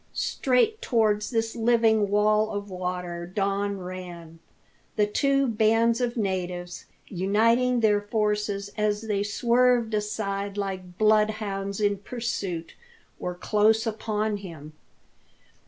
Straight 0.15 0.81
towards 0.81 1.29
this 1.29 1.55
living 1.55 2.09
wall 2.09 2.49
of 2.49 2.71
water 2.71 3.27
Don 3.31 3.77
ran. 3.77 4.39
The 4.95 5.05
two 5.05 5.45
bands 5.45 6.01
of 6.01 6.17
natives, 6.17 6.85
uniting 7.07 7.81
their 7.81 8.01
forces 8.01 8.71
as 8.75 9.01
they 9.03 9.21
swerved 9.21 9.93
aside 9.93 10.57
like 10.57 10.97
bloodhounds 10.97 11.79
in 11.79 11.99
pursuit, 11.99 12.73
were 13.19 13.35
close 13.35 13.85
upon 13.85 14.37
him. 14.37 14.73